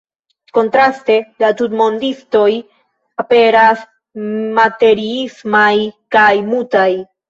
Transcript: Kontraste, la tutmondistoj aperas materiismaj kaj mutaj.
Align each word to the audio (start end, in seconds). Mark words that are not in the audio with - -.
Kontraste, 0.57 1.17
la 1.43 1.51
tutmondistoj 1.59 2.49
aperas 3.27 3.87
materiismaj 4.61 5.73
kaj 6.19 6.31
mutaj. 6.55 6.93